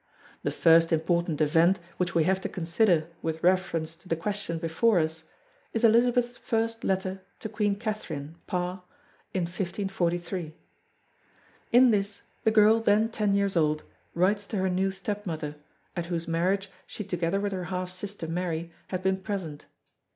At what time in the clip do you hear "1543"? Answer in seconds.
9.43-10.55